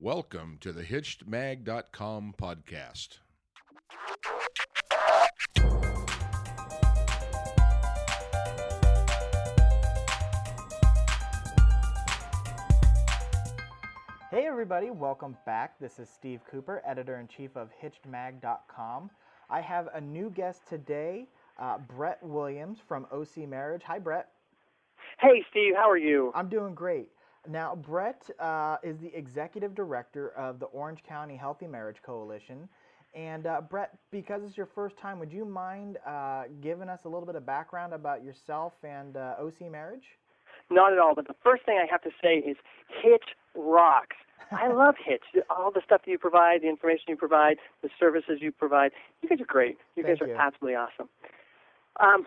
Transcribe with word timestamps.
Welcome 0.00 0.58
to 0.60 0.72
the 0.72 0.84
HitchedMag.com 0.84 2.34
podcast. 2.40 3.18
Hey 14.30 14.46
everybody, 14.46 14.90
welcome 14.90 15.36
back. 15.44 15.80
This 15.80 15.98
is 15.98 16.08
Steve 16.08 16.42
Cooper, 16.48 16.80
editor 16.86 17.18
in 17.18 17.26
chief 17.26 17.56
of 17.56 17.70
HitchedMag.com. 17.82 19.10
I 19.50 19.60
have 19.60 19.88
a 19.92 20.00
new 20.00 20.30
guest 20.30 20.60
today, 20.68 21.26
uh, 21.58 21.78
Brett 21.78 22.22
Williams 22.22 22.78
from 22.86 23.08
OC 23.10 23.48
Marriage. 23.48 23.82
Hi, 23.84 23.98
Brett. 23.98 24.28
Hey, 25.18 25.44
Steve, 25.50 25.74
how 25.74 25.90
are 25.90 25.98
you? 25.98 26.30
I'm 26.36 26.48
doing 26.48 26.76
great. 26.76 27.08
Now, 27.48 27.74
Brett 27.74 28.28
uh, 28.38 28.76
is 28.82 28.98
the 28.98 29.14
executive 29.16 29.74
director 29.74 30.30
of 30.30 30.60
the 30.60 30.66
Orange 30.66 31.02
County 31.02 31.34
Healthy 31.34 31.66
Marriage 31.66 31.96
Coalition. 32.02 32.68
And 33.14 33.46
uh, 33.46 33.62
Brett, 33.62 33.96
because 34.10 34.42
it's 34.44 34.56
your 34.56 34.68
first 34.74 34.98
time, 34.98 35.18
would 35.18 35.32
you 35.32 35.46
mind 35.46 35.96
uh, 36.06 36.44
giving 36.60 36.90
us 36.90 37.00
a 37.06 37.08
little 37.08 37.24
bit 37.24 37.36
of 37.36 37.46
background 37.46 37.94
about 37.94 38.22
yourself 38.22 38.74
and 38.84 39.16
uh, 39.16 39.36
OC 39.40 39.70
Marriage? 39.72 40.04
Not 40.70 40.92
at 40.92 40.98
all. 40.98 41.14
But 41.14 41.26
the 41.26 41.34
first 41.42 41.64
thing 41.64 41.80
I 41.82 41.90
have 41.90 42.02
to 42.02 42.10
say 42.22 42.36
is 42.36 42.58
Hitch 43.02 43.34
rocks. 43.54 44.16
I 44.52 44.68
love 44.72 44.96
Hitch. 45.02 45.22
All 45.48 45.70
the 45.70 45.80
stuff 45.86 46.02
that 46.04 46.10
you 46.10 46.18
provide, 46.18 46.60
the 46.60 46.68
information 46.68 47.04
you 47.08 47.16
provide, 47.16 47.56
the 47.82 47.88
services 47.98 48.38
you 48.40 48.52
provide. 48.52 48.92
You 49.22 49.28
guys 49.30 49.40
are 49.40 49.46
great. 49.46 49.78
You 49.96 50.02
Thank 50.02 50.18
guys 50.18 50.28
you. 50.28 50.34
are 50.34 50.36
absolutely 50.36 50.76
awesome. 50.76 51.08
Um, 51.98 52.26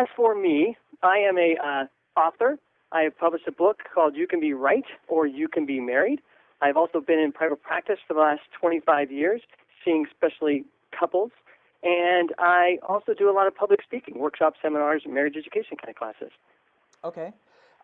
as 0.00 0.06
for 0.14 0.34
me, 0.34 0.76
I 1.02 1.18
am 1.18 1.36
a 1.38 1.56
uh, 1.56 2.20
author. 2.20 2.56
I 2.92 3.02
have 3.02 3.16
published 3.16 3.46
a 3.46 3.52
book 3.52 3.82
called 3.94 4.16
You 4.16 4.26
Can 4.26 4.40
Be 4.40 4.52
Right 4.52 4.84
or 5.08 5.26
You 5.26 5.48
Can 5.48 5.64
Be 5.64 5.80
Married. 5.80 6.20
I've 6.60 6.76
also 6.76 7.00
been 7.00 7.18
in 7.18 7.32
private 7.32 7.62
practice 7.62 7.98
for 8.06 8.14
the 8.14 8.20
last 8.20 8.42
25 8.60 9.10
years, 9.12 9.40
seeing 9.84 10.06
especially 10.10 10.64
couples. 10.98 11.30
And 11.82 12.34
I 12.38 12.78
also 12.86 13.14
do 13.14 13.30
a 13.30 13.32
lot 13.32 13.46
of 13.46 13.54
public 13.54 13.82
speaking, 13.82 14.18
workshops, 14.18 14.58
seminars, 14.60 15.02
and 15.04 15.14
marriage 15.14 15.36
education 15.36 15.76
kind 15.80 15.88
of 15.88 15.96
classes. 15.96 16.30
Okay. 17.04 17.32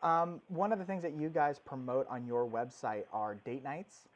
Um, 0.03 0.41
one 0.49 0.73
of 0.73 0.79
the 0.79 0.85
things 0.85 1.03
that 1.03 1.15
you 1.17 1.31
guys 1.31 1.59
promote 1.59 2.07
on 2.11 2.27
your 2.27 2.47
website 2.47 3.05
are 3.13 3.37
date 3.37 3.65
nights. 3.65 4.09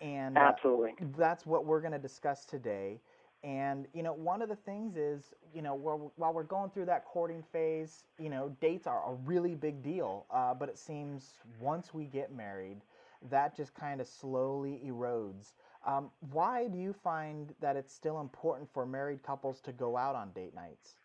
And 0.00 0.38
uh, 0.38 0.40
Absolutely. 0.40 0.92
that's 1.18 1.44
what 1.44 1.66
we're 1.66 1.80
going 1.80 1.92
to 1.92 1.98
discuss 1.98 2.46
today. 2.46 2.98
And 3.42 3.86
you 3.94 4.02
know, 4.02 4.12
one 4.12 4.42
of 4.42 4.48
the 4.48 4.56
things 4.56 4.96
is, 4.96 5.34
you 5.54 5.62
know, 5.62 5.74
while, 5.74 6.12
while 6.16 6.32
we're 6.32 6.42
going 6.42 6.70
through 6.70 6.86
that 6.86 7.04
courting 7.06 7.42
phase, 7.52 8.04
you 8.18 8.28
know, 8.28 8.54
dates 8.60 8.86
are 8.86 9.10
a 9.10 9.14
really 9.24 9.54
big 9.54 9.82
deal. 9.82 10.26
Uh, 10.30 10.52
but 10.52 10.68
it 10.68 10.78
seems 10.78 11.34
once 11.58 11.94
we 11.94 12.04
get 12.04 12.34
married, 12.34 12.78
that 13.30 13.56
just 13.56 13.74
kind 13.74 14.00
of 14.00 14.06
slowly 14.06 14.80
erodes. 14.86 15.54
Um, 15.86 16.10
why 16.32 16.68
do 16.68 16.76
you 16.76 16.92
find 16.92 17.54
that 17.60 17.76
it's 17.76 17.92
still 17.92 18.20
important 18.20 18.68
for 18.72 18.84
married 18.84 19.22
couples 19.22 19.60
to 19.62 19.72
go 19.72 19.96
out 19.96 20.14
on 20.14 20.30
date 20.32 20.54
nights? 20.54 20.96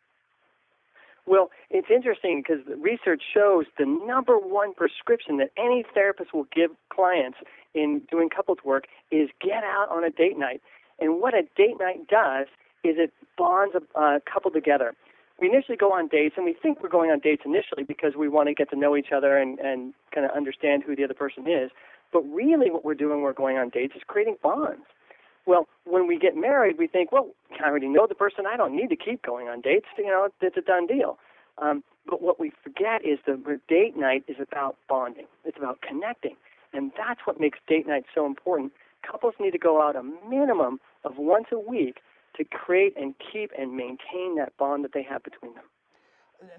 Well, 1.27 1.49
it's 1.71 1.87
interesting 1.89 2.43
because 2.43 2.65
the 2.67 2.75
research 2.75 3.23
shows 3.33 3.65
the 3.79 3.85
number 3.85 4.37
one 4.37 4.73
prescription 4.75 5.37
that 5.37 5.49
any 5.57 5.83
therapist 5.93 6.33
will 6.33 6.47
give 6.53 6.71
clients 6.89 7.37
in 7.73 8.01
doing 8.11 8.29
couples 8.29 8.59
work 8.63 8.85
is 9.11 9.29
get 9.41 9.63
out 9.63 9.89
on 9.89 10.03
a 10.03 10.11
date 10.11 10.37
night. 10.37 10.61
And 10.99 11.21
what 11.21 11.33
a 11.33 11.43
date 11.55 11.77
night 11.79 12.07
does 12.07 12.47
is 12.83 12.95
it 12.97 13.11
bonds 13.37 13.75
a 13.75 13.99
uh, 13.99 14.19
couple 14.31 14.51
together. 14.51 14.93
We 15.39 15.49
initially 15.49 15.75
go 15.75 15.91
on 15.91 16.07
dates, 16.07 16.35
and 16.37 16.45
we 16.45 16.53
think 16.53 16.81
we're 16.81 16.89
going 16.89 17.11
on 17.11 17.19
dates 17.19 17.43
initially 17.45 17.83
because 17.83 18.13
we 18.17 18.29
want 18.29 18.47
to 18.47 18.53
get 18.53 18.69
to 18.69 18.77
know 18.77 18.95
each 18.95 19.11
other 19.13 19.37
and, 19.37 19.59
and 19.59 19.93
kind 20.13 20.25
of 20.25 20.31
understand 20.31 20.83
who 20.83 20.95
the 20.95 21.03
other 21.03 21.13
person 21.13 21.45
is. 21.47 21.71
But 22.13 22.21
really, 22.21 22.71
what 22.71 22.85
we're 22.85 22.93
doing 22.95 23.21
we're 23.21 23.33
going 23.33 23.57
on 23.57 23.69
dates 23.69 23.95
is 23.95 24.03
creating 24.07 24.37
bonds. 24.41 24.85
Well, 25.45 25.67
when 25.83 26.07
we 26.07 26.17
get 26.17 26.35
married, 26.35 26.77
we 26.79 26.87
think, 26.87 27.11
well, 27.11 27.31
I 27.61 27.67
already 27.67 27.87
know 27.87 28.07
the 28.07 28.15
person. 28.15 28.45
I 28.47 28.55
don't 28.55 28.75
need 28.75 28.89
to 28.89 28.95
keep 28.95 29.21
going 29.23 29.47
on 29.47 29.61
dates. 29.61 29.85
You 29.97 30.05
know, 30.05 30.29
it's 30.41 30.57
a 30.57 30.61
done 30.61 30.87
deal. 30.87 31.19
Um, 31.57 31.83
but 32.07 32.21
what 32.21 32.39
we 32.39 32.51
forget 32.63 33.03
is 33.05 33.19
the 33.25 33.59
date 33.67 33.97
night 33.97 34.23
is 34.27 34.37
about 34.39 34.77
bonding. 34.87 35.25
It's 35.43 35.57
about 35.57 35.81
connecting, 35.81 36.35
and 36.73 36.91
that's 36.97 37.21
what 37.25 37.39
makes 37.39 37.59
date 37.67 37.87
night 37.87 38.05
so 38.13 38.25
important. 38.25 38.71
Couples 39.09 39.35
need 39.39 39.51
to 39.51 39.57
go 39.57 39.81
out 39.81 39.95
a 39.95 40.03
minimum 40.03 40.79
of 41.03 41.17
once 41.17 41.47
a 41.51 41.59
week 41.59 41.99
to 42.37 42.43
create 42.43 42.93
and 42.97 43.13
keep 43.31 43.51
and 43.57 43.75
maintain 43.75 44.35
that 44.37 44.55
bond 44.57 44.83
that 44.83 44.93
they 44.93 45.03
have 45.03 45.23
between 45.23 45.53
them. 45.53 45.63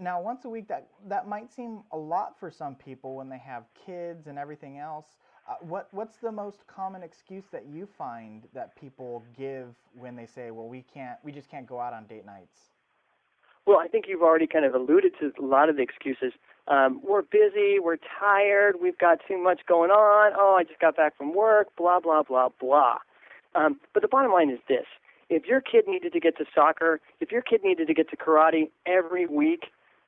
Now, 0.01 0.21
once 0.21 0.45
a 0.45 0.49
week, 0.49 0.69
that 0.69 0.89
that 1.07 1.29
might 1.29 1.53
seem 1.53 1.83
a 1.93 1.97
lot 1.97 2.39
for 2.41 2.51
some 2.51 2.75
people 2.75 3.15
when 3.15 3.29
they 3.29 3.39
have 3.39 3.65
kids 3.85 4.27
and 4.27 4.39
everything 4.39 4.79
else. 4.79 5.07
Uh, 5.49 5.55
what 5.61 5.89
what's 5.93 6.17
the 6.17 6.33
most 6.33 6.67
common 6.67 7.03
excuse 7.03 7.45
that 7.53 7.67
you 7.67 7.87
find 7.87 8.49
that 8.55 8.75
people 8.75 9.23
give 9.37 9.75
when 9.95 10.17
they 10.17 10.27
say, 10.27 10.51
"Well, 10.51 10.69
we 10.69 10.83
can't, 10.83 11.19
we 11.23 11.31
just 11.31 11.51
can't 11.51 11.67
go 11.67 11.79
out 11.79 11.93
on 11.93 12.07
date 12.07 12.25
nights"? 12.27 12.71
Well, 13.67 13.79
I 13.79 13.89
think 13.89 14.05
you've 14.09 14.23
already 14.23 14.47
kind 14.47 14.65
of 14.65 14.75
alluded 14.75 15.13
to 15.21 15.33
a 15.41 15.45
lot 15.45 15.69
of 15.69 15.77
the 15.77 15.83
excuses. 15.83 16.33
Um, 16.69 17.01
we're 17.03 17.23
busy, 17.23 17.79
we're 17.81 17.99
tired, 18.21 18.77
we've 18.81 18.99
got 18.99 19.19
too 19.27 19.43
much 19.43 19.61
going 19.67 19.91
on. 19.91 20.33
Oh, 20.37 20.57
I 20.59 20.63
just 20.63 20.81
got 20.81 20.97
back 20.97 21.17
from 21.17 21.35
work, 21.35 21.69
blah, 21.77 21.99
blah, 22.01 22.23
blah, 22.23 22.49
blah. 22.61 22.99
Um, 23.55 23.81
but 23.93 24.03
the 24.03 24.09
bottom 24.09 24.33
line 24.33 24.51
is 24.51 24.61
this 24.69 24.87
if 25.29 25.47
your 25.47 25.61
kid 25.61 25.85
needed 25.89 26.13
to 26.13 26.21
get 26.21 26.39
to 26.39 26.45
soccer, 26.55 27.01
if 27.21 27.33
your 27.33 27.43
kid 27.43 27.63
needed 27.65 27.89
to 27.89 27.95
get 27.95 28.09
to 28.11 28.17
karate 28.17 28.71
every 28.87 29.27
week, 29.27 29.67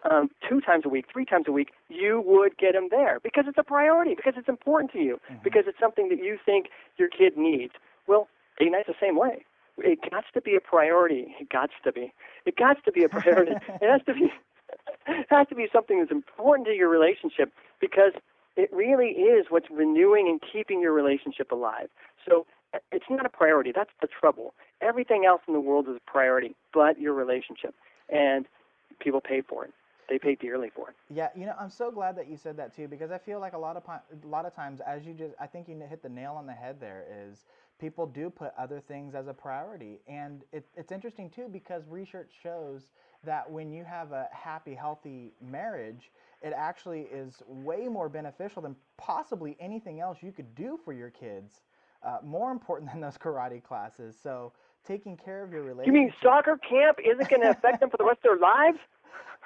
um, 0.09 0.31
two 0.49 0.61
times 0.61 0.85
a 0.87 0.89
week, 0.89 1.07
three 1.13 1.25
times 1.25 1.47
a 1.49 1.53
week, 1.53 1.71
you 1.89 2.23
would 2.25 2.57
get 2.57 2.77
him 2.77 2.87
there 2.91 3.19
because 3.21 3.45
it's 3.49 3.59
a 3.59 3.65
priority, 3.65 4.15
because 4.15 4.35
it's 4.37 4.49
important 4.49 4.93
to 4.93 5.01
you, 5.01 5.19
because 5.43 5.65
it's 5.67 5.79
something 5.81 6.09
that 6.11 6.19
you 6.19 6.39
think 6.47 6.67
your 6.99 7.09
kid 7.09 7.37
needs. 7.37 7.73
Well, 8.07 8.29
date 8.61 8.71
night's 8.71 8.87
the 8.87 8.95
same 9.01 9.17
way. 9.19 9.45
It 9.79 10.11
got 10.11 10.25
to 10.35 10.41
be 10.41 10.57
a 10.57 10.61
priority. 10.61 11.35
It 11.41 11.49
got 11.51 11.71
to 11.85 11.93
be. 11.93 12.13
It 12.45 12.57
got 12.57 12.85
to 12.85 12.93
be 12.93 13.05
a 13.05 13.09
priority. 13.09 13.53
it 13.69 13.91
has 13.91 14.01
to 14.07 14.15
be. 14.15 14.33
It 15.07 15.27
has 15.31 15.47
to 15.49 15.55
be 15.55 15.69
something 15.73 16.01
that's 16.01 16.11
important 16.11 16.67
to 16.69 16.75
your 16.75 16.89
relationship 16.89 17.53
because 17.81 18.13
it 18.57 18.71
really 18.73 19.11
is 19.11 19.47
what's 19.51 19.71
renewing 19.71 20.29
and 20.29 20.41
keeping 20.53 20.83
your 20.83 20.93
relationship 20.93 21.53
alive. 21.53 21.89
So 22.29 22.47
uh, 22.75 22.79
it's 22.93 23.07
not 23.09 23.25
a 23.25 23.29
priority. 23.29 23.73
That's 23.75 23.93
the 24.01 24.09
trouble. 24.09 24.55
Everything 24.83 25.25
else 25.27 25.43
in 25.47 25.55
the 25.55 25.61
world 25.61 25.89
is 25.89 25.97
a 25.97 26.11
priority, 26.11 26.55
but 26.75 27.01
your 27.01 27.15
relationship, 27.15 27.75
and 28.09 28.47
people 29.01 29.21
pay 29.21 29.41
for 29.41 29.65
it. 29.65 29.73
They 30.09 30.19
pay 30.19 30.35
dearly 30.35 30.71
for 30.75 30.89
it. 30.89 30.97
Yeah, 31.11 31.29
you 31.37 31.45
know, 31.45 31.55
I'm 31.61 31.71
so 31.71 31.91
glad 31.91 32.17
that 32.17 32.29
you 32.29 32.37
said 32.39 32.57
that 32.57 32.75
too 32.75 32.89
because 32.89 33.11
I 33.11 33.19
feel 33.19 33.41
like 33.41 33.53
a 33.53 33.59
lot 33.59 33.77
of 33.77 33.83
a 33.87 34.27
lot 34.27 34.47
of 34.47 34.55
times, 34.55 34.81
as 34.87 35.05
you 35.05 35.13
just, 35.13 35.35
I 35.39 35.47
think 35.47 35.69
you 35.69 35.79
hit 35.89 36.03
the 36.03 36.09
nail 36.09 36.33
on 36.33 36.47
the 36.47 36.53
head. 36.53 36.77
There 36.81 37.05
is 37.11 37.45
people 37.79 38.07
do 38.07 38.31
put 38.31 38.53
other 38.59 38.81
things 38.81 39.15
as 39.15 39.29
a 39.29 39.33
priority, 39.33 40.01
and 40.07 40.43
it, 40.53 40.67
it's 40.77 40.93
interesting 40.93 41.31
too 41.31 41.49
because 41.51 41.83
research 41.89 42.31
shows 42.43 42.91
that 43.25 43.51
when 43.51 43.73
you 43.73 43.85
have 43.85 44.13
a 44.13 44.29
happy, 44.33 44.75
healthy 44.75 45.33
marriage, 45.41 46.11
it 46.43 46.53
actually 46.57 47.03
is 47.03 47.43
way 47.47 47.89
more 47.89 48.09
beneficial 48.09 48.63
than 48.63 48.77
possibly 48.97 49.57
anything 49.61 50.01
else 50.01 50.19
you 50.23 50.33
could 50.33 50.55
do 50.55 50.79
for 50.85 50.93
your 50.93 51.11
kids. 51.11 51.63
Uh, 52.03 52.19
more 52.25 52.53
important 52.53 52.91
than 52.93 53.01
those 53.01 53.19
karate 53.19 53.63
classes. 53.63 54.17
So 54.23 54.53
taking 54.87 55.17
care 55.17 55.43
of 55.43 55.53
your 55.53 55.63
relationship. 55.63 55.95
You 55.95 56.01
mean 56.01 56.13
soccer 56.23 56.57
camp 56.59 56.99
isn't 57.05 57.29
going 57.29 57.43
to 57.43 57.51
affect 57.51 57.81
them 57.81 57.91
for 57.91 57.97
the 57.97 58.05
rest 58.05 58.19
of 58.19 58.23
their 58.23 58.39
lives? 58.39 58.79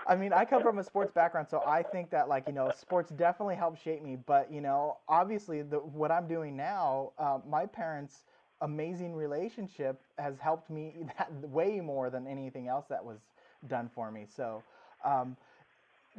I 0.06 0.16
mean, 0.16 0.32
I 0.32 0.44
come 0.44 0.62
from 0.62 0.78
a 0.78 0.84
sports 0.84 1.12
background, 1.12 1.48
so 1.48 1.62
I 1.66 1.82
think 1.82 2.10
that 2.10 2.28
like 2.28 2.46
you 2.46 2.52
know, 2.52 2.70
sports 2.76 3.10
definitely 3.10 3.56
helped 3.56 3.82
shape 3.82 4.02
me. 4.02 4.16
But 4.16 4.52
you 4.52 4.60
know, 4.60 4.98
obviously, 5.08 5.62
the 5.62 5.78
what 5.78 6.10
I'm 6.10 6.26
doing 6.26 6.56
now, 6.56 7.12
uh, 7.18 7.38
my 7.48 7.66
parents' 7.66 8.24
amazing 8.60 9.14
relationship 9.14 10.00
has 10.18 10.38
helped 10.38 10.70
me 10.70 10.94
that 11.18 11.32
way 11.48 11.80
more 11.80 12.10
than 12.10 12.26
anything 12.26 12.68
else 12.68 12.86
that 12.88 13.04
was 13.04 13.18
done 13.68 13.90
for 13.94 14.10
me. 14.10 14.24
So, 14.28 14.62
um, 15.04 15.36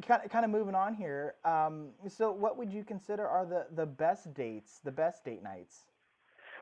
kind 0.07 0.21
of, 0.23 0.31
kind 0.31 0.45
of 0.45 0.51
moving 0.51 0.75
on 0.75 0.93
here. 0.93 1.35
Um, 1.43 1.89
so, 2.07 2.31
what 2.31 2.57
would 2.57 2.71
you 2.71 2.83
consider 2.83 3.27
are 3.27 3.45
the 3.45 3.65
the 3.75 3.85
best 3.85 4.33
dates, 4.33 4.79
the 4.83 4.91
best 4.91 5.25
date 5.25 5.43
nights? 5.43 5.85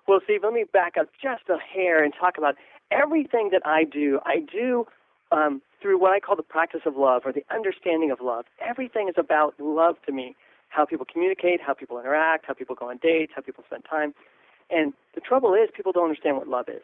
Well, 0.07 0.19
Steve, 0.23 0.41
let 0.43 0.53
me 0.53 0.65
back 0.73 0.93
up 0.99 1.07
just 1.21 1.43
a 1.49 1.57
hair 1.59 2.03
and 2.03 2.11
talk 2.19 2.37
about 2.37 2.55
everything 2.89 3.49
that 3.51 3.61
I 3.65 3.83
do. 3.83 4.19
I 4.25 4.39
do 4.51 4.87
um, 5.31 5.61
through 5.81 5.99
what 5.99 6.11
I 6.11 6.19
call 6.19 6.35
the 6.35 6.43
practice 6.43 6.81
of 6.85 6.95
love 6.97 7.23
or 7.25 7.31
the 7.31 7.45
understanding 7.53 8.11
of 8.11 8.19
love. 8.21 8.45
Everything 8.59 9.07
is 9.07 9.15
about 9.17 9.55
love 9.59 9.95
to 10.05 10.11
me 10.11 10.35
how 10.69 10.85
people 10.85 11.05
communicate, 11.11 11.59
how 11.61 11.73
people 11.73 11.99
interact, 11.99 12.45
how 12.47 12.53
people 12.53 12.75
go 12.75 12.89
on 12.89 12.97
dates, 12.97 13.33
how 13.35 13.41
people 13.41 13.63
spend 13.67 13.83
time. 13.89 14.13
And 14.69 14.93
the 15.15 15.21
trouble 15.21 15.53
is, 15.53 15.69
people 15.75 15.91
don't 15.91 16.05
understand 16.05 16.37
what 16.37 16.47
love 16.47 16.69
is. 16.69 16.83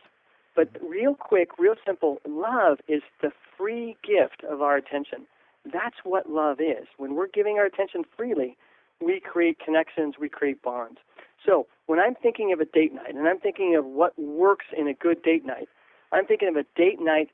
But 0.55 0.69
real 0.81 1.15
quick, 1.15 1.57
real 1.57 1.75
simple, 1.85 2.19
love 2.27 2.79
is 2.87 3.01
the 3.21 3.31
free 3.57 3.95
gift 4.03 4.43
of 4.43 4.61
our 4.61 4.75
attention. 4.75 5.25
That's 5.65 5.97
what 6.03 6.29
love 6.29 6.59
is. 6.59 6.87
When 6.97 7.15
we're 7.15 7.27
giving 7.27 7.57
our 7.57 7.65
attention 7.65 8.03
freely, 8.15 8.57
we 8.99 9.19
create 9.19 9.59
connections, 9.63 10.15
we 10.19 10.29
create 10.29 10.61
bonds. 10.61 10.99
So 11.45 11.67
when 11.85 11.99
I'm 11.99 12.15
thinking 12.15 12.51
of 12.51 12.59
a 12.59 12.65
date 12.65 12.93
night 12.93 13.15
and 13.15 13.27
I'm 13.27 13.39
thinking 13.39 13.75
of 13.77 13.85
what 13.85 14.17
works 14.19 14.65
in 14.77 14.87
a 14.87 14.93
good 14.93 15.21
date 15.21 15.45
night, 15.45 15.69
I'm 16.11 16.25
thinking 16.25 16.49
of 16.49 16.55
a 16.55 16.65
date 16.75 16.99
night 16.99 17.29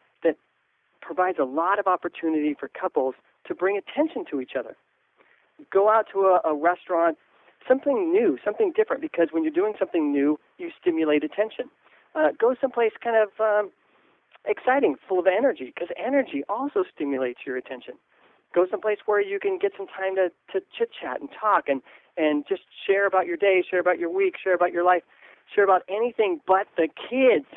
provides 1.03 1.37
a 1.39 1.43
lot 1.43 1.77
of 1.79 1.85
opportunity 1.87 2.55
for 2.59 2.67
couples 2.69 3.15
to 3.47 3.53
bring 3.53 3.77
attention 3.77 4.23
to 4.31 4.41
each 4.41 4.53
other. 4.57 4.75
Go 5.71 5.89
out 5.89 6.07
to 6.13 6.19
a, 6.31 6.35
a 6.51 6.55
restaurant, 6.55 7.17
something 7.67 8.11
new, 8.11 8.37
something 8.43 8.73
different, 8.75 9.01
because 9.01 9.27
when 9.31 9.43
you're 9.43 9.53
doing 9.53 9.73
something 9.77 10.11
new, 10.11 10.39
you 10.57 10.71
stimulate 10.79 11.23
attention. 11.23 11.65
Uh, 12.15 12.29
go 12.39 12.55
someplace 12.59 12.91
kind 13.03 13.15
of 13.15 13.29
um, 13.39 13.71
exciting, 14.45 14.95
full 15.07 15.19
of 15.19 15.27
energy, 15.27 15.71
because 15.73 15.89
energy 15.97 16.43
also 16.49 16.83
stimulates 16.93 17.39
your 17.45 17.57
attention. 17.57 17.95
Go 18.53 18.65
someplace 18.69 18.99
where 19.05 19.21
you 19.21 19.39
can 19.39 19.57
get 19.57 19.71
some 19.77 19.87
time 19.87 20.15
to, 20.15 20.29
to 20.51 20.65
chit 20.77 20.89
chat 20.99 21.19
and 21.19 21.29
talk 21.39 21.67
and, 21.67 21.81
and 22.17 22.45
just 22.47 22.61
share 22.85 23.07
about 23.07 23.25
your 23.25 23.37
day, 23.37 23.63
share 23.69 23.79
about 23.79 23.97
your 23.97 24.13
week, 24.13 24.35
share 24.41 24.53
about 24.53 24.71
your 24.71 24.83
life, 24.83 25.03
share 25.53 25.63
about 25.63 25.81
anything 25.89 26.39
but 26.45 26.67
the 26.77 26.87
kids. 27.09 27.47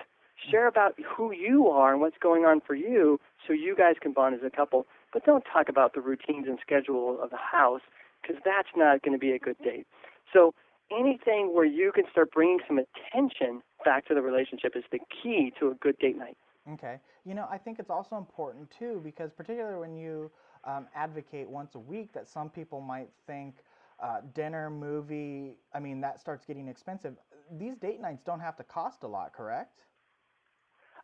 Share 0.50 0.66
about 0.66 0.94
who 1.16 1.32
you 1.32 1.68
are 1.68 1.92
and 1.92 2.00
what's 2.00 2.18
going 2.18 2.44
on 2.44 2.60
for 2.60 2.74
you 2.74 3.18
so 3.46 3.52
you 3.52 3.74
guys 3.76 3.94
can 4.00 4.12
bond 4.12 4.34
as 4.34 4.42
a 4.44 4.54
couple. 4.54 4.86
But 5.12 5.24
don't 5.24 5.44
talk 5.50 5.68
about 5.68 5.94
the 5.94 6.00
routines 6.00 6.46
and 6.46 6.58
schedule 6.60 7.18
of 7.22 7.30
the 7.30 7.38
house 7.38 7.80
because 8.20 8.36
that's 8.44 8.68
not 8.76 9.02
going 9.02 9.14
to 9.14 9.18
be 9.18 9.32
a 9.32 9.38
good 9.38 9.56
date. 9.64 9.86
So 10.32 10.52
anything 10.90 11.54
where 11.54 11.64
you 11.64 11.92
can 11.92 12.04
start 12.10 12.30
bringing 12.32 12.58
some 12.66 12.78
attention 12.78 13.62
back 13.84 14.06
to 14.08 14.14
the 14.14 14.22
relationship 14.22 14.76
is 14.76 14.84
the 14.92 14.98
key 15.22 15.52
to 15.58 15.70
a 15.70 15.74
good 15.74 15.98
date 15.98 16.18
night. 16.18 16.36
Okay. 16.72 16.98
You 17.24 17.34
know, 17.34 17.46
I 17.50 17.58
think 17.58 17.78
it's 17.78 17.90
also 17.90 18.16
important 18.16 18.70
too 18.76 19.00
because 19.02 19.32
particularly 19.32 19.78
when 19.78 19.96
you 19.96 20.30
um, 20.64 20.86
advocate 20.94 21.48
once 21.48 21.74
a 21.76 21.78
week, 21.78 22.12
that 22.12 22.28
some 22.28 22.50
people 22.50 22.80
might 22.80 23.08
think 23.26 23.54
uh, 24.00 24.20
dinner, 24.34 24.68
movie. 24.68 25.56
I 25.72 25.80
mean, 25.80 26.00
that 26.00 26.20
starts 26.20 26.44
getting 26.44 26.68
expensive. 26.68 27.14
These 27.56 27.76
date 27.76 28.00
nights 28.00 28.22
don't 28.24 28.40
have 28.40 28.56
to 28.56 28.64
cost 28.64 29.02
a 29.04 29.06
lot, 29.06 29.32
correct? 29.32 29.72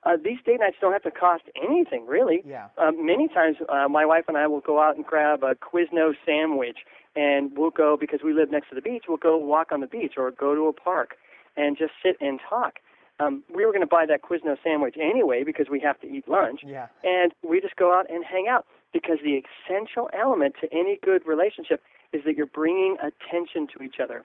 Uh, 0.04 0.16
these 0.22 0.38
date 0.44 0.58
nights 0.60 0.76
don't 0.80 0.92
have 0.92 1.02
to 1.04 1.10
cost 1.10 1.44
anything, 1.62 2.06
really. 2.06 2.42
Yeah. 2.44 2.68
Um, 2.76 3.06
many 3.06 3.28
times, 3.28 3.56
uh, 3.68 3.88
my 3.88 4.04
wife 4.04 4.24
and 4.28 4.36
I 4.36 4.46
will 4.48 4.60
go 4.60 4.80
out 4.80 4.96
and 4.96 5.04
grab 5.06 5.42
a 5.44 5.54
Quiznos 5.54 6.14
sandwich, 6.26 6.78
and 7.14 7.52
we'll 7.56 7.70
go 7.70 7.96
because 7.98 8.20
we 8.24 8.32
live 8.32 8.50
next 8.50 8.68
to 8.70 8.74
the 8.74 8.80
beach. 8.82 9.04
We'll 9.08 9.16
go 9.18 9.36
walk 9.36 9.70
on 9.70 9.80
the 9.80 9.86
beach 9.86 10.14
or 10.16 10.30
go 10.32 10.54
to 10.54 10.62
a 10.66 10.72
park 10.72 11.16
and 11.56 11.76
just 11.78 11.92
sit 12.02 12.16
and 12.20 12.40
talk. 12.48 12.74
Um, 13.20 13.44
we 13.54 13.64
were 13.64 13.70
going 13.70 13.82
to 13.82 13.86
buy 13.86 14.04
that 14.06 14.22
Quiznos 14.22 14.56
sandwich 14.64 14.96
anyway 15.00 15.44
because 15.44 15.66
we 15.70 15.78
have 15.80 16.00
to 16.00 16.08
eat 16.08 16.26
lunch, 16.26 16.60
Yeah. 16.66 16.86
and 17.04 17.32
we 17.48 17.60
just 17.60 17.76
go 17.76 17.96
out 17.96 18.10
and 18.10 18.24
hang 18.24 18.48
out 18.48 18.66
because 18.92 19.18
the 19.22 19.40
essential 19.40 20.10
element 20.12 20.56
to 20.60 20.68
any 20.72 20.98
good 21.02 21.24
relationship 21.26 21.80
is 22.12 22.22
that 22.24 22.36
you're 22.36 22.46
bringing 22.46 22.96
attention 23.00 23.68
to 23.76 23.84
each 23.84 23.96
other. 24.02 24.24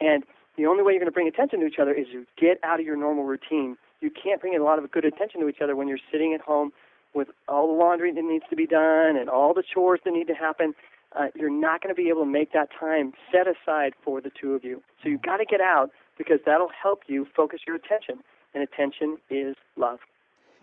And 0.00 0.24
the 0.56 0.66
only 0.66 0.82
way 0.82 0.92
you're 0.92 1.00
going 1.00 1.06
to 1.10 1.14
bring 1.14 1.28
attention 1.28 1.60
to 1.60 1.66
each 1.66 1.78
other 1.80 1.92
is 1.92 2.06
to 2.12 2.26
get 2.38 2.58
out 2.64 2.80
of 2.80 2.84
your 2.86 2.96
normal 2.96 3.24
routine. 3.24 3.76
You 4.02 4.10
can't 4.10 4.40
bring 4.40 4.56
a 4.56 4.62
lot 4.62 4.78
of 4.78 4.90
good 4.90 5.04
attention 5.04 5.40
to 5.40 5.48
each 5.48 5.60
other 5.62 5.76
when 5.76 5.88
you're 5.88 6.04
sitting 6.10 6.34
at 6.34 6.40
home 6.40 6.72
with 7.14 7.28
all 7.48 7.68
the 7.68 7.74
laundry 7.74 8.12
that 8.12 8.22
needs 8.22 8.44
to 8.50 8.56
be 8.56 8.66
done 8.66 9.16
and 9.16 9.30
all 9.30 9.54
the 9.54 9.62
chores 9.62 10.00
that 10.04 10.12
need 10.12 10.26
to 10.26 10.34
happen. 10.34 10.74
Uh, 11.14 11.26
you're 11.34 11.50
not 11.50 11.82
going 11.82 11.94
to 11.94 12.00
be 12.02 12.08
able 12.08 12.22
to 12.22 12.30
make 12.30 12.52
that 12.52 12.68
time 12.78 13.12
set 13.30 13.46
aside 13.46 13.92
for 14.02 14.20
the 14.20 14.30
two 14.30 14.54
of 14.54 14.64
you. 14.64 14.82
So 15.02 15.08
you've 15.08 15.22
got 15.22 15.36
to 15.36 15.44
get 15.44 15.60
out 15.60 15.90
because 16.16 16.38
that'll 16.44 16.70
help 16.82 17.02
you 17.06 17.26
focus 17.36 17.60
your 17.66 17.76
attention. 17.76 18.22
And 18.54 18.62
attention 18.62 19.18
is 19.30 19.56
love. 19.76 19.98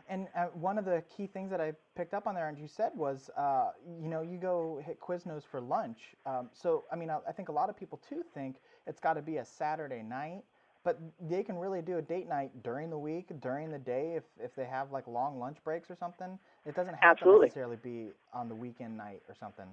And 0.10 0.28
uh, 0.36 0.46
one 0.54 0.80
of 0.80 0.86
the 0.86 1.04
key 1.16 1.28
things 1.28 1.52
that 1.52 1.62
I 1.62 1.74
picked 1.96 2.16
up 2.16 2.26
on 2.26 2.34
there, 2.34 2.50
and 2.50 2.58
you 2.58 2.68
said 2.68 2.92
was, 2.96 3.30
uh, 3.38 3.70
you 4.02 4.10
know, 4.10 4.22
you 4.22 4.38
go 4.38 4.82
hit 4.84 5.00
Quiznos 5.00 5.44
for 5.50 5.62
lunch. 5.62 6.00
Um, 6.26 6.50
so, 6.52 6.86
I 6.92 6.96
mean, 6.96 7.12
I, 7.12 7.20
I 7.28 7.32
think 7.32 7.50
a 7.50 7.52
lot 7.52 7.70
of 7.70 7.78
people 7.78 8.02
too 8.10 8.24
think 8.34 8.56
it's 8.88 9.00
got 9.00 9.14
to 9.14 9.22
be 9.22 9.38
a 9.38 9.46
Saturday 9.46 10.02
night, 10.02 10.42
but 10.84 11.00
they 11.30 11.44
can 11.44 11.58
really 11.58 11.82
do 11.82 11.98
a 11.98 12.02
date 12.02 12.28
night 12.28 12.52
during 12.64 12.90
the 12.90 12.98
week, 12.98 13.28
during 13.42 13.72
the 13.72 13.80
day, 13.80 14.14
if 14.16 14.24
if 14.44 14.56
they 14.56 14.66
have 14.66 14.92
like 14.92 15.08
long 15.08 15.40
lunch 15.40 15.58
breaks 15.64 15.90
or 15.90 15.96
something. 16.00 16.40
It 16.66 16.76
doesn't 16.76 16.96
have 16.96 17.04
Absolutely. 17.04 17.50
to 17.50 17.60
necessarily 17.60 17.78
be 17.84 18.12
on 18.34 18.50
the 18.50 18.56
weekend 18.56 18.98
night 18.98 19.22
or 19.28 19.36
something. 19.40 19.68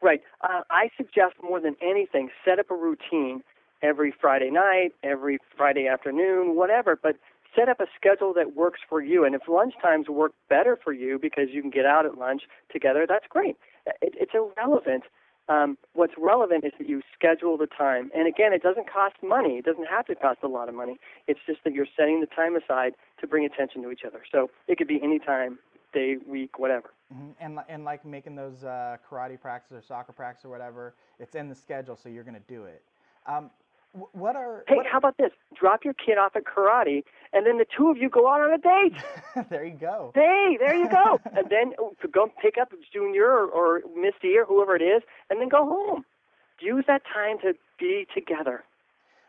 Right. 0.00 0.22
Uh, 0.42 0.60
I 0.70 0.90
suggest 0.96 1.34
more 1.42 1.60
than 1.60 1.76
anything, 1.82 2.28
set 2.44 2.58
up 2.58 2.70
a 2.70 2.74
routine 2.74 3.42
every 3.82 4.12
Friday 4.20 4.50
night, 4.50 4.90
every 5.02 5.38
Friday 5.56 5.86
afternoon, 5.88 6.56
whatever, 6.56 6.98
but 7.00 7.16
set 7.56 7.68
up 7.68 7.80
a 7.80 7.86
schedule 7.96 8.32
that 8.34 8.54
works 8.54 8.80
for 8.88 9.00
you. 9.00 9.24
And 9.24 9.34
if 9.34 9.42
lunch 9.48 9.74
times 9.82 10.08
work 10.08 10.32
better 10.48 10.78
for 10.82 10.92
you 10.92 11.18
because 11.18 11.48
you 11.52 11.62
can 11.62 11.70
get 11.70 11.86
out 11.86 12.06
at 12.06 12.16
lunch 12.16 12.42
together, 12.70 13.06
that's 13.08 13.26
great. 13.28 13.56
It, 14.02 14.14
it's 14.16 14.32
irrelevant. 14.34 15.04
Um, 15.48 15.78
what's 15.94 16.12
relevant 16.18 16.64
is 16.64 16.72
that 16.78 16.88
you 16.88 17.00
schedule 17.14 17.56
the 17.56 17.66
time. 17.66 18.10
And 18.14 18.28
again, 18.28 18.52
it 18.52 18.62
doesn't 18.62 18.90
cost 18.90 19.16
money. 19.22 19.58
It 19.58 19.64
doesn't 19.64 19.86
have 19.86 20.06
to 20.06 20.14
cost 20.14 20.40
a 20.42 20.48
lot 20.48 20.68
of 20.68 20.74
money. 20.74 20.98
It's 21.26 21.40
just 21.46 21.64
that 21.64 21.72
you're 21.72 21.86
setting 21.96 22.20
the 22.20 22.26
time 22.26 22.54
aside 22.54 22.92
to 23.20 23.26
bring 23.26 23.44
attention 23.44 23.82
to 23.82 23.90
each 23.90 24.04
other. 24.06 24.22
So 24.30 24.50
it 24.66 24.76
could 24.76 24.88
be 24.88 25.00
any 25.02 25.18
time, 25.18 25.58
day, 25.92 26.16
week, 26.26 26.58
whatever. 26.58 26.90
hmm 27.12 27.30
And 27.40 27.58
and 27.68 27.84
like 27.84 28.04
making 28.04 28.36
those 28.36 28.64
uh, 28.64 28.98
karate 29.10 29.40
practice 29.40 29.72
or 29.72 29.82
soccer 29.82 30.12
practice 30.12 30.44
or 30.44 30.50
whatever, 30.50 30.94
it's 31.18 31.34
in 31.34 31.48
the 31.48 31.54
schedule, 31.54 31.96
so 31.96 32.08
you're 32.08 32.24
going 32.24 32.34
to 32.34 32.48
do 32.48 32.64
it. 32.64 32.82
Um, 33.26 33.50
what 33.92 34.36
are 34.36 34.64
Hey, 34.68 34.76
what 34.76 34.86
how 34.86 34.98
about 34.98 35.16
this? 35.16 35.30
Drop 35.58 35.84
your 35.84 35.94
kid 35.94 36.18
off 36.18 36.36
at 36.36 36.44
karate, 36.44 37.04
and 37.32 37.46
then 37.46 37.58
the 37.58 37.66
two 37.76 37.90
of 37.90 37.96
you 37.96 38.08
go 38.08 38.28
out 38.28 38.40
on 38.40 38.52
a 38.52 38.58
date. 38.58 39.48
there 39.50 39.64
you 39.64 39.76
go. 39.78 40.12
Hey, 40.14 40.56
there 40.58 40.74
you 40.74 40.88
go. 40.88 41.20
and 41.36 41.48
then 41.48 41.74
oh, 41.78 41.94
go 42.12 42.30
pick 42.40 42.56
up 42.60 42.72
Junior 42.92 43.26
or, 43.26 43.46
or 43.46 43.82
Misty 43.96 44.36
or 44.36 44.44
whoever 44.44 44.76
it 44.76 44.82
is, 44.82 45.02
and 45.30 45.40
then 45.40 45.48
go 45.48 45.64
home. 45.64 46.04
Use 46.60 46.84
that 46.86 47.02
time 47.12 47.38
to 47.42 47.54
be 47.78 48.06
together. 48.14 48.64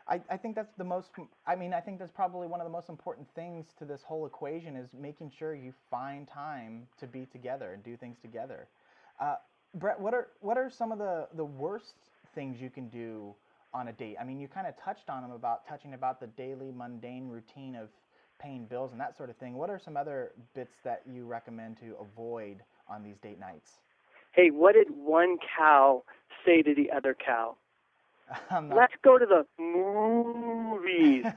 I, 0.08 0.20
I 0.28 0.36
think 0.36 0.56
that's 0.56 0.72
the 0.76 0.84
most 0.84 1.10
i 1.46 1.54
mean 1.54 1.72
i 1.72 1.80
think 1.80 2.00
that's 2.00 2.10
probably 2.10 2.48
one 2.48 2.60
of 2.60 2.66
the 2.66 2.72
most 2.72 2.88
important 2.88 3.28
things 3.34 3.66
to 3.78 3.84
this 3.84 4.02
whole 4.02 4.26
equation 4.26 4.74
is 4.74 4.88
making 4.98 5.30
sure 5.38 5.54
you 5.54 5.72
find 5.88 6.26
time 6.26 6.88
to 6.98 7.06
be 7.06 7.26
together 7.26 7.72
and 7.72 7.84
do 7.84 7.96
things 7.96 8.16
together 8.20 8.66
uh, 9.20 9.36
brett 9.76 10.00
what 10.00 10.12
are 10.12 10.28
what 10.40 10.58
are 10.58 10.68
some 10.68 10.90
of 10.90 10.98
the 10.98 11.28
the 11.36 11.44
worst 11.44 11.94
things 12.34 12.60
you 12.60 12.70
can 12.70 12.88
do 12.88 13.32
on 13.72 13.88
a 13.88 13.92
date 13.92 14.16
i 14.20 14.24
mean 14.24 14.40
you 14.40 14.48
kind 14.48 14.66
of 14.66 14.74
touched 14.76 15.08
on 15.10 15.22
them 15.22 15.30
about 15.32 15.66
touching 15.66 15.94
about 15.94 16.20
the 16.20 16.26
daily 16.28 16.70
mundane 16.74 17.28
routine 17.28 17.74
of 17.76 17.88
paying 18.40 18.64
bills 18.66 18.92
and 18.92 19.00
that 19.00 19.16
sort 19.16 19.30
of 19.30 19.36
thing 19.36 19.54
what 19.54 19.70
are 19.70 19.78
some 19.78 19.96
other 19.96 20.32
bits 20.54 20.74
that 20.84 21.02
you 21.06 21.24
recommend 21.26 21.76
to 21.78 21.94
avoid 22.00 22.56
on 22.88 23.02
these 23.02 23.16
date 23.18 23.38
nights 23.38 23.78
Hey, 24.32 24.50
what 24.50 24.74
did 24.74 24.88
one 24.90 25.38
cow 25.58 26.04
say 26.46 26.62
to 26.62 26.72
the 26.72 26.92
other 26.92 27.14
cow? 27.14 27.56
Not- 28.52 28.72
Let's 28.74 28.94
go 29.02 29.18
to 29.18 29.26
the 29.26 29.44
movies. 29.60 31.24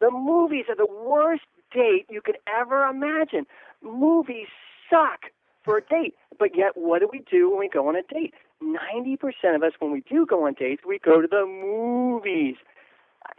The 0.00 0.12
movies 0.12 0.66
are 0.68 0.76
the 0.76 0.86
worst 0.86 1.42
date 1.72 2.06
you 2.08 2.20
could 2.22 2.38
ever 2.46 2.84
imagine. 2.84 3.46
Movies 3.82 4.46
suck 4.88 5.22
for 5.64 5.78
a 5.78 5.80
date. 5.82 6.14
But 6.38 6.56
yet, 6.56 6.72
what 6.76 7.00
do 7.00 7.08
we 7.10 7.22
do 7.30 7.50
when 7.50 7.58
we 7.58 7.68
go 7.68 7.88
on 7.88 7.96
a 7.96 8.02
date? 8.02 8.34
90% 8.62 9.54
of 9.54 9.62
us, 9.62 9.72
when 9.78 9.92
we 9.92 10.02
do 10.08 10.26
go 10.26 10.46
on 10.46 10.54
dates, 10.54 10.82
we 10.86 10.98
go 10.98 11.20
to 11.20 11.28
the 11.28 11.44
movies. 11.46 12.56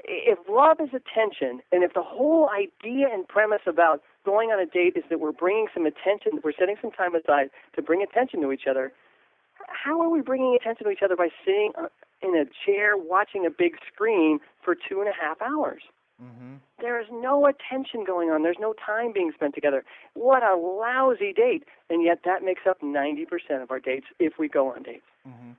If 0.04 0.40
love 0.50 0.78
is 0.80 0.90
attention, 0.90 1.62
and 1.72 1.84
if 1.84 1.94
the 1.94 2.04
whole 2.04 2.50
idea 2.50 3.08
and 3.12 3.28
premise 3.28 3.62
about 3.66 4.02
going 4.26 4.50
on 4.50 4.60
a 4.60 4.66
date 4.66 4.94
is 4.96 5.04
that 5.10 5.20
we're 5.20 5.32
bringing 5.32 5.68
some 5.74 5.86
attention, 5.86 6.40
we're 6.44 6.54
setting 6.58 6.76
some 6.82 6.92
time 6.92 7.16
aside 7.16 7.50
to 7.76 7.82
bring 7.82 8.02
attention 8.02 8.42
to 8.42 8.52
each 8.52 8.68
other, 8.70 8.92
how 9.68 10.02
are 10.02 10.10
we 10.10 10.22
bringing 10.22 10.58
attention 10.60 10.86
to 10.86 10.92
each 10.92 11.04
other 11.04 11.16
by 11.16 11.30
sitting 11.46 11.72
uh, 11.78 11.88
in 12.22 12.36
a 12.36 12.46
chair 12.66 12.98
watching 12.98 13.46
a 13.46 13.50
big 13.50 13.74
screen 13.92 14.40
for 14.64 14.76
two 14.76 15.00
and 15.00 15.10
a 15.10 15.14
half 15.14 15.42
hours? 15.42 15.82
Hmm 16.20 16.56
There 16.80 17.00
is 17.00 17.08
no 17.12 17.48
attention 17.48 18.04
going 18.06 18.30
on. 18.30 18.44
There's 18.44 18.60
no 18.60 18.74
time 18.74 19.12
being 19.14 19.32
spent 19.34 19.56
together. 19.56 19.84
What 20.14 20.44
a 20.44 20.56
lousy 20.56 21.34
date. 21.34 21.64
And 21.90 22.04
yet 22.04 22.20
that 22.26 22.44
makes 22.44 22.62
up 22.70 22.82
90% 22.82 23.26
of 23.62 23.72
our 23.72 23.80
dates 23.80 24.08
if 24.20 24.34
we 24.38 24.48
go 24.48 24.68
on 24.74 24.84
dates. 24.84 25.06
hmm 25.26 25.52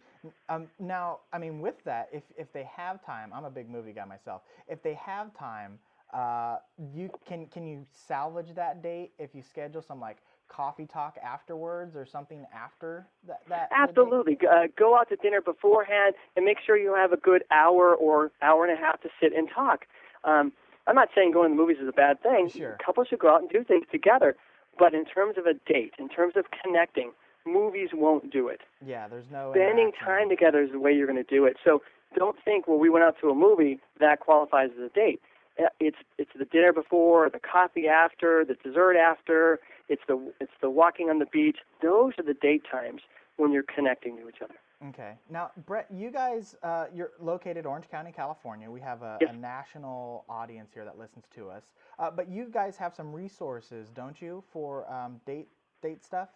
Um, 0.50 0.66
now, 0.78 1.20
I 1.32 1.38
mean, 1.38 1.60
with 1.60 1.82
that, 1.84 2.10
if 2.12 2.24
if 2.36 2.52
they 2.52 2.64
have 2.76 3.04
time, 3.04 3.32
I'm 3.32 3.46
a 3.46 3.50
big 3.50 3.70
movie 3.70 3.92
guy 3.92 4.04
myself. 4.04 4.42
If 4.68 4.82
they 4.82 4.94
have 4.94 5.32
time, 5.34 5.78
uh, 6.12 6.56
you 6.92 7.10
can 7.26 7.46
can 7.46 7.66
you 7.66 7.86
salvage 7.92 8.54
that 8.54 8.82
date 8.82 9.12
if 9.18 9.34
you 9.34 9.42
schedule 9.42 9.80
some 9.80 10.00
like 10.00 10.18
coffee 10.48 10.86
talk 10.86 11.16
afterwards 11.22 11.96
or 11.96 12.04
something 12.04 12.44
after 12.52 13.06
that? 13.26 13.40
that? 13.48 13.68
Absolutely. 13.72 14.36
Uh, 14.46 14.66
go 14.76 14.98
out 14.98 15.08
to 15.08 15.16
dinner 15.16 15.40
beforehand 15.40 16.14
and 16.36 16.44
make 16.44 16.58
sure 16.64 16.76
you 16.76 16.94
have 16.94 17.12
a 17.12 17.16
good 17.16 17.44
hour 17.50 17.94
or 17.94 18.32
hour 18.42 18.66
and 18.66 18.76
a 18.76 18.80
half 18.80 19.00
to 19.02 19.08
sit 19.20 19.32
and 19.32 19.48
talk. 19.54 19.86
Um, 20.24 20.52
I'm 20.86 20.94
not 20.94 21.08
saying 21.14 21.32
going 21.32 21.50
to 21.50 21.56
the 21.56 21.60
movies 21.60 21.78
is 21.80 21.88
a 21.88 21.92
bad 21.92 22.22
thing. 22.22 22.48
Sure. 22.48 22.76
Couples 22.84 23.08
should 23.08 23.18
go 23.18 23.32
out 23.32 23.40
and 23.42 23.50
do 23.50 23.62
things 23.64 23.86
together. 23.90 24.36
But 24.78 24.94
in 24.94 25.04
terms 25.04 25.36
of 25.36 25.46
a 25.46 25.54
date, 25.54 25.92
in 25.98 26.08
terms 26.08 26.34
of 26.36 26.46
connecting, 26.62 27.12
movies 27.46 27.90
won't 27.92 28.32
do 28.32 28.48
it. 28.48 28.60
Yeah, 28.84 29.08
there's 29.08 29.30
no 29.30 29.52
spending 29.54 29.92
time 29.92 30.28
together 30.28 30.62
is 30.62 30.72
the 30.72 30.80
way 30.80 30.92
you're 30.92 31.06
going 31.06 31.22
to 31.22 31.34
do 31.36 31.44
it. 31.44 31.56
So 31.64 31.82
don't 32.16 32.36
think, 32.44 32.66
well, 32.66 32.78
we 32.78 32.88
went 32.88 33.04
out 33.04 33.16
to 33.20 33.30
a 33.30 33.34
movie 33.34 33.78
that 33.98 34.20
qualifies 34.20 34.70
as 34.76 34.90
a 34.90 34.94
date. 34.94 35.20
Uh, 35.60 35.66
It's 35.80 35.98
it's 36.18 36.30
the 36.38 36.44
dinner 36.44 36.72
before, 36.72 37.28
the 37.28 37.40
coffee 37.40 37.88
after, 37.88 38.44
the 38.44 38.54
dessert 38.54 38.96
after. 38.96 39.58
It's 39.88 40.02
the 40.08 40.32
it's 40.40 40.52
the 40.60 40.70
walking 40.70 41.10
on 41.10 41.18
the 41.18 41.26
beach. 41.26 41.58
Those 41.82 42.12
are 42.18 42.22
the 42.24 42.34
date 42.34 42.62
times 42.70 43.02
when 43.36 43.52
you're 43.52 43.64
connecting 43.64 44.16
to 44.18 44.28
each 44.28 44.40
other. 44.42 44.54
Okay. 44.88 45.12
Now, 45.28 45.50
Brett, 45.66 45.86
you 45.92 46.10
guys, 46.10 46.56
uh, 46.62 46.86
you're 46.94 47.10
located 47.20 47.66
Orange 47.66 47.90
County, 47.90 48.12
California. 48.12 48.70
We 48.70 48.80
have 48.80 49.02
a, 49.02 49.18
Yes. 49.20 49.30
a 49.34 49.36
national 49.36 50.24
audience 50.28 50.70
here 50.72 50.84
that 50.86 50.98
listens 50.98 51.26
to 51.34 51.50
us. 51.50 51.62
Uh, 51.98 52.10
but 52.10 52.28
you 52.30 52.46
guys 52.46 52.78
have 52.78 52.94
some 52.94 53.12
resources, 53.12 53.90
don't 53.90 54.22
you, 54.22 54.42
for 54.52 54.90
um, 54.90 55.20
date 55.26 55.48
date 55.82 56.02
stuff? 56.02 56.28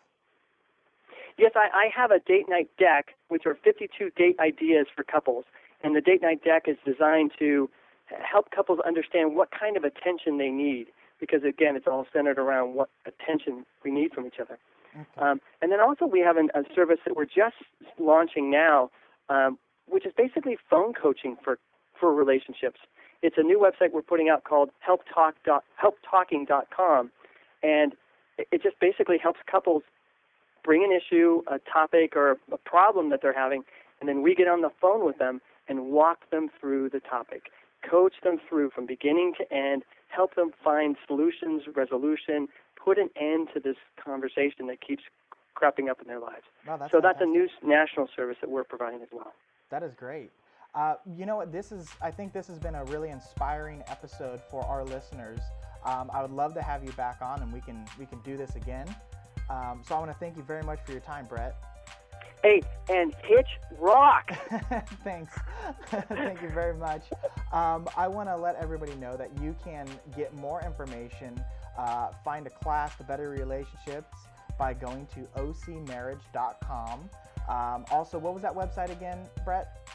Yes, 1.39 1.53
I, 1.57 1.69
I 1.73 1.89
have 1.95 2.11
a 2.11 2.19
date 2.21 2.49
night 2.49 2.69
deck, 2.79 3.15
which 3.29 3.47
are 3.47 3.55
52 3.55 4.11
date 4.17 4.37
ideas 4.41 4.87
for 4.95 5.05
couples. 5.05 5.45
And 5.83 5.97
the 5.97 6.01
date 6.01 6.21
night 6.23 6.43
deck 6.45 6.65
is 6.69 6.77
designed 6.85 7.33
to 7.39 7.69
help 8.07 8.51
couples 8.51 8.79
understand 8.87 9.35
what 9.37 9.51
kind 9.51 9.77
of 9.77 9.85
attention 9.85 10.37
they 10.39 10.51
need, 10.51 10.89
because 11.19 11.43
again, 11.45 11.77
it's 11.77 11.87
all 11.87 12.07
centered 12.13 12.39
around 12.39 12.75
what 12.75 12.91
attention 13.07 13.65
we 13.85 13.91
need 13.91 14.13
from 14.13 14.27
each 14.27 14.39
other. 14.41 14.59
Um, 15.19 15.41
and 15.61 15.73
then 15.73 15.81
also 15.81 16.07
we 16.07 16.21
have 16.21 16.37
an, 16.37 16.51
a 16.55 16.63
service 16.75 16.99
that 17.07 17.17
we're 17.17 17.25
just 17.25 17.57
launching 17.99 18.51
now, 18.51 18.91
um, 19.29 19.59
which 19.89 20.07
is 20.07 20.13
basically 20.17 20.57
phone 20.71 20.93
coaching 20.93 21.37
for 21.43 21.59
for 21.99 22.13
relationships. 22.13 22.81
It's 23.23 23.37
a 23.39 23.43
new 23.43 23.59
website 23.59 23.93
we're 23.93 24.03
putting 24.03 24.29
out 24.29 24.45
called 24.45 24.71
helptalk 24.87 25.33
helptalking.com, 25.83 27.11
and 27.63 27.93
it 28.39 28.63
just 28.63 28.79
basically 28.81 29.19
helps 29.19 29.41
couples 29.51 29.83
bring 30.63 30.83
an 30.85 30.91
issue, 30.93 31.43
a 31.47 31.59
topic, 31.71 32.17
or 32.17 32.39
a 32.53 32.59
problem 32.59 33.11
that 33.11 33.21
they're 33.23 33.39
having, 33.39 33.65
and 34.01 34.09
then 34.09 34.23
we 34.23 34.35
get 34.35 34.49
on 34.49 34.63
the 34.63 34.71
phone 34.81 35.05
with 35.05 35.19
them 35.19 35.41
and 35.69 35.87
walk 35.87 36.31
them 36.31 36.49
through 36.61 36.91
the 36.91 37.01
topic, 37.01 37.45
coach 37.89 38.15
them 38.23 38.39
through 38.49 38.71
from 38.71 38.87
beginning 38.87 39.35
to 39.39 39.55
end, 39.55 39.83
help 40.09 40.35
them 40.35 40.53
find 40.63 40.97
solutions, 41.07 41.63
resolution, 41.75 42.49
put 42.85 42.99
an 42.99 43.11
end 43.19 43.49
to 43.55 43.61
this 43.61 43.77
conversation 44.03 44.67
that 44.67 44.81
keeps 44.81 45.03
cropping 45.55 45.89
up 45.89 46.01
in 46.03 46.09
their 46.09 46.21
lives. 46.21 46.45
Wow, 46.67 46.77
that's 46.77 46.93
so 46.93 47.01
that's 47.01 47.21
a 47.21 47.27
new 47.27 47.49
national 47.63 48.09
service 48.15 48.37
that 48.41 48.51
we're 48.51 48.65
providing 48.65 49.01
as 49.03 49.09
well. 49.13 49.33
That 49.71 49.83
is 49.83 49.95
great. 49.95 50.31
Uh, 50.75 50.95
you 51.17 51.25
know 51.25 51.37
what? 51.37 51.53
This 51.53 51.73
is. 51.73 51.89
I 52.03 52.11
think 52.11 52.33
this 52.33 52.47
has 52.49 52.59
been 52.59 52.75
a 52.75 52.85
really 52.85 53.11
inspiring 53.11 53.83
episode 53.87 54.41
for 54.51 54.65
our 54.67 54.85
listeners. 54.85 55.41
Um, 55.85 56.11
I 56.13 56.23
would 56.23 56.33
love 56.33 56.55
to 56.55 56.63
have 56.63 56.83
you 56.85 56.93
back 56.93 57.19
on, 57.23 57.43
and 57.43 57.53
we 57.53 57.61
can 57.61 57.87
we 57.99 58.07
can 58.07 58.21
do 58.21 58.37
this 58.37 58.57
again. 58.57 58.95
Um, 59.51 59.83
so 59.87 59.95
I 59.95 59.99
want 59.99 60.11
to 60.11 60.19
thank 60.19 60.37
you 60.37 60.43
very 60.43 60.63
much 60.63 60.81
for 60.85 60.93
your 60.93 61.01
time, 61.01 61.27
Brett. 61.27 61.57
Hey, 62.43 62.61
and 62.91 63.15
Hitch 63.23 63.49
Rock! 63.79 64.31
Thanks. 65.03 65.33
Thank 66.09 66.43
you 66.43 66.51
very 66.51 66.75
much. 66.75 67.05
Um, 67.55 67.89
I 67.97 68.07
want 68.07 68.29
to 68.29 68.37
let 68.37 68.57
everybody 68.57 68.95
know 68.97 69.17
that 69.17 69.31
you 69.41 69.57
can 69.65 69.89
get 70.15 70.35
more 70.35 70.61
information, 70.63 71.43
uh, 71.79 72.09
find 72.25 72.47
a 72.47 72.51
class 72.51 72.97
to 72.97 73.05
better 73.05 73.31
relationships 73.31 74.15
by 74.59 74.75
going 74.75 75.07
to 75.15 75.27
ocmarriage.com. 75.41 77.11
Um, 77.49 77.85
also, 77.91 78.19
what 78.19 78.35
was 78.35 78.43
that 78.43 78.55
website 78.55 78.91
again, 78.91 79.19
Brett? 79.45 79.89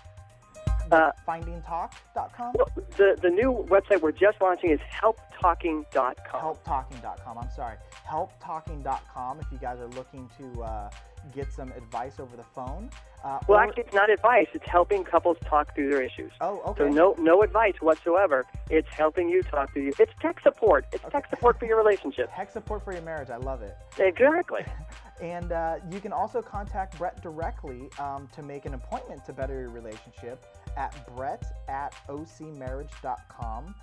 Uh, 0.92 1.12
findingtalk.com? 1.28 2.54
Well, 2.56 2.70
the, 2.98 3.18
the 3.22 3.30
new 3.30 3.66
website 3.70 4.02
we're 4.02 4.12
just 4.12 4.42
launching 4.42 4.72
is 4.72 4.80
helptalking.com. 5.02 6.16
Helptalking.com. 6.34 7.38
I'm 7.38 7.50
sorry. 7.56 7.78
Helptalking.com 8.08 9.40
if 9.40 9.46
you 9.52 9.58
guys 9.60 9.78
are 9.80 9.90
looking 9.90 10.30
to 10.40 10.62
uh, 10.64 10.90
get 11.34 11.52
some 11.52 11.72
advice 11.74 12.20
over 12.20 12.36
the 12.38 12.44
phone. 12.44 12.90
Uh, 13.24 13.40
Well, 13.48 13.60
or- 13.60 13.64
actually, 13.64 13.84
it's 13.84 13.94
not 13.94 14.10
advice. 14.10 14.48
It's 14.54 14.68
helping 14.68 15.04
couples 15.04 15.38
talk 15.46 15.76
through 15.76 15.90
their 15.90 16.02
issues. 16.02 16.32
oh, 16.42 16.62
okay. 16.68 16.84
So 16.84 16.90
no 16.90 17.16
no 17.18 17.42
advice 17.44 17.76
whatsoever. 17.82 18.46
It's 18.70 18.90
helping 18.90 19.28
you 19.30 19.44
talk 19.44 19.74
through 19.74 19.84
you. 19.84 19.94
It's 20.00 20.14
tech 20.22 20.40
support. 20.42 20.86
It's 20.94 21.04
tech 21.12 21.30
support 21.30 21.60
for 21.60 21.66
your 21.66 21.78
relationship. 21.78 22.30
Tech 22.36 22.50
support 22.52 22.84
for 22.84 22.94
your 22.94 23.02
marriage. 23.02 23.30
I 23.30 23.38
love 23.38 23.62
it. 23.62 23.76
Exactly. 23.98 24.66
And 25.22 25.52
uh, 25.52 25.80
you 25.92 26.00
can 26.00 26.14
also 26.14 26.42
contact 26.42 26.98
Brett 26.98 27.22
directly 27.22 27.90
um, 28.00 28.30
to 28.32 28.42
make 28.42 28.66
an 28.66 28.74
appointment 28.74 29.26
to 29.26 29.34
better 29.34 29.60
your 29.60 29.70
relationship 29.70 30.46
at 30.78 30.96
brett 31.14 31.44
at 31.68 31.94
ocmarriage.com. 32.08 33.76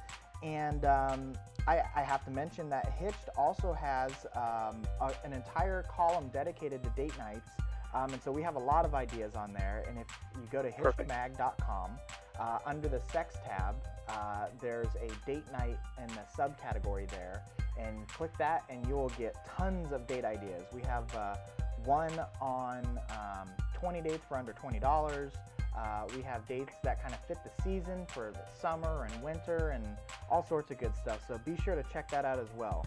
And 0.42 0.84
um, 0.84 1.32
I, 1.66 1.82
I 1.94 2.02
have 2.02 2.24
to 2.26 2.30
mention 2.30 2.68
that 2.70 2.92
Hitched 2.98 3.28
also 3.36 3.72
has 3.72 4.10
um, 4.34 4.82
a, 5.00 5.12
an 5.24 5.32
entire 5.32 5.84
column 5.84 6.28
dedicated 6.32 6.82
to 6.84 6.90
date 6.90 7.16
nights. 7.18 7.50
Um, 7.94 8.12
and 8.12 8.22
so 8.22 8.30
we 8.30 8.42
have 8.42 8.56
a 8.56 8.60
lot 8.60 8.84
of 8.84 8.94
ideas 8.94 9.34
on 9.34 9.52
there. 9.52 9.84
And 9.88 9.98
if 9.98 10.06
you 10.34 10.46
go 10.50 10.62
to 10.62 10.70
hitchedmag.com, 10.70 11.90
uh, 12.38 12.58
under 12.66 12.88
the 12.88 13.00
sex 13.12 13.36
tab, 13.46 13.74
uh, 14.08 14.46
there's 14.60 14.88
a 14.96 15.08
date 15.26 15.50
night 15.52 15.78
in 15.98 16.08
the 16.08 16.22
subcategory 16.36 17.08
there. 17.10 17.42
And 17.78 18.06
click 18.08 18.36
that, 18.38 18.64
and 18.70 18.86
you 18.86 18.94
will 18.94 19.10
get 19.10 19.36
tons 19.56 19.92
of 19.92 20.06
date 20.06 20.24
ideas. 20.24 20.64
We 20.72 20.82
have 20.82 21.14
uh, 21.14 21.36
one 21.84 22.12
on 22.40 22.84
um, 23.10 23.48
20 23.74 24.00
dates 24.02 24.24
for 24.28 24.36
under 24.36 24.52
$20. 24.52 25.30
Uh, 25.76 26.06
we 26.14 26.22
have 26.22 26.46
dates 26.48 26.74
that 26.82 27.02
kind 27.02 27.14
of 27.14 27.20
fit 27.26 27.38
the 27.44 27.62
season 27.62 28.06
for 28.08 28.32
the 28.32 28.60
summer 28.60 29.06
and 29.10 29.22
winter 29.22 29.70
and 29.70 29.84
all 30.30 30.44
sorts 30.44 30.70
of 30.70 30.78
good 30.78 30.94
stuff. 30.96 31.24
So 31.26 31.38
be 31.44 31.56
sure 31.56 31.74
to 31.74 31.84
check 31.92 32.10
that 32.10 32.24
out 32.24 32.38
as 32.38 32.52
well. 32.56 32.86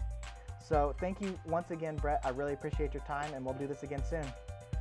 So 0.66 0.94
thank 1.00 1.20
you 1.20 1.38
once 1.46 1.70
again, 1.70 1.96
Brett. 1.96 2.20
I 2.24 2.30
really 2.30 2.52
appreciate 2.52 2.94
your 2.94 3.02
time, 3.04 3.32
and 3.34 3.44
we'll 3.44 3.54
do 3.54 3.66
this 3.66 3.82
again 3.82 4.02
soon. 4.08 4.24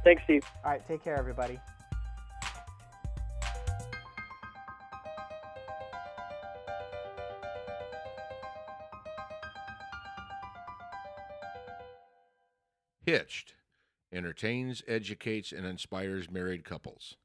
Thanks, 0.04 0.24
Steve. 0.24 0.44
All 0.64 0.72
right, 0.72 0.88
take 0.88 1.04
care, 1.04 1.18
everybody. 1.18 1.60
Hitched 13.06 13.56
entertains, 14.12 14.84
educates, 14.88 15.52
and 15.52 15.66
inspires 15.66 16.30
married 16.30 16.64
couples. 16.64 17.16